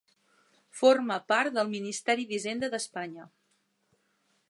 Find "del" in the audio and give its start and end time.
1.59-1.71